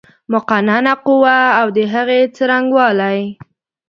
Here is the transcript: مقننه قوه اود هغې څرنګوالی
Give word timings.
مقننه 0.31 0.93
قوه 1.05 1.37
اود 1.61 1.77
هغې 1.93 2.21
څرنګوالی 2.35 3.19